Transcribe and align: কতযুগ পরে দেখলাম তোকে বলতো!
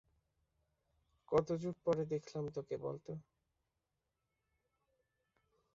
কতযুগ 1.31 1.75
পরে 1.85 2.03
দেখলাম 2.05 2.45
তোকে 2.55 2.75
বলতো! 2.77 3.11